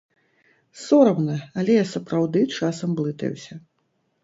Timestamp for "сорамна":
0.83-1.35